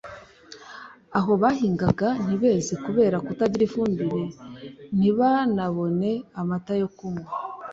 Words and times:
aho 1.17 1.31
bahingaga 1.41 2.07
ntibeze 2.23 2.73
kubera 2.85 3.17
kutagira 3.25 3.63
ifumbire 3.67 4.23
ntibanabone 4.97 6.11
amata 6.41 6.73
yo 6.81 6.87
kunywa 6.97 7.27